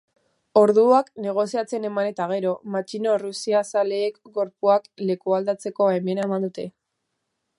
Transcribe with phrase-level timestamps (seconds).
[0.59, 6.69] Orduak negoziatzen eman eta gero, matxino errusiazaleek gorpuak lekualdatzeko baimena eman dute.